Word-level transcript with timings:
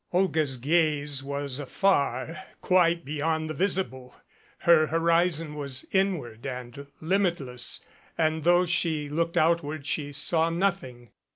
Olga's 0.11 0.57
gaze 0.57 1.21
was 1.23 1.59
afar, 1.59 2.35
quite 2.59 3.05
beyond 3.05 3.47
the 3.47 3.53
visible. 3.53 4.15
Her 4.57 4.87
horizon 4.87 5.53
was 5.53 5.85
inward 5.91 6.43
and 6.47 6.87
limitless, 7.01 7.81
and 8.17 8.43
though 8.43 8.65
she 8.65 9.09
looked 9.09 9.37
outward 9.37 9.85
she 9.85 10.11
saw 10.11 10.49
nothing. 10.49 11.11